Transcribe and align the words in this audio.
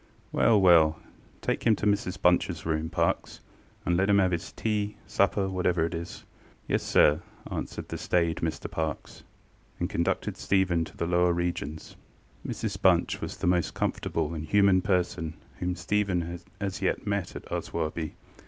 ŌĆØ 0.33 0.39
ŌĆ£Well, 0.39 0.61
well! 0.61 0.99
Take 1.41 1.61
him 1.67 1.75
to 1.75 1.85
Mrs 1.85 2.17
BunchŌĆÖs 2.17 2.65
room, 2.65 2.89
Parkes, 2.89 3.39
and 3.85 3.95
let 3.95 4.09
him 4.09 4.17
have 4.17 4.31
his 4.31 4.51
teaŌĆösupperŌĆöwhatever 4.57 5.85
it 5.85 5.93
is. 5.93 6.09
ŌĆØ 6.67 6.73
ŌĆ£Yes, 6.75 6.79
sir, 6.79 7.21
ŌĆØ 7.47 7.55
answered 7.55 7.89
the 7.89 7.97
staid 7.99 8.37
Mr 8.37 8.71
Parkes; 8.71 9.23
and 9.79 9.91
conducted 9.91 10.37
Stephen 10.37 10.83
to 10.85 10.97
the 10.97 11.05
lower 11.05 11.33
regions. 11.33 11.95
Mrs 12.43 12.81
Bunch 12.81 13.21
was 13.21 13.37
the 13.37 13.45
most 13.45 13.75
comfortable 13.75 14.33
and 14.33 14.45
human 14.47 14.81
person 14.81 15.35
whom 15.59 15.75
Stephen 15.75 16.21
had 16.21 16.41
as 16.59 16.81
yet 16.81 17.05
met 17.05 17.35
in 17.35 17.43
Aswarby. 17.51 18.15